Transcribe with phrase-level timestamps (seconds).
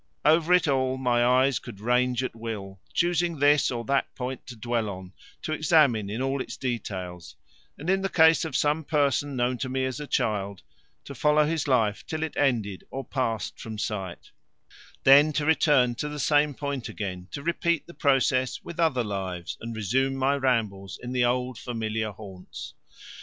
[0.25, 4.55] Over it all my eyes could range at will, choosing this or that point to
[4.55, 7.35] dwell on, to examine it in all its details;
[7.77, 10.63] and, in the case of some person known to me as a child,
[11.05, 14.31] to follow his life till it ended or passed from sight;
[15.03, 19.55] then to return to the same point again to repeat the process with other lives
[19.61, 22.73] and resume my rambles in the old familiar haunts.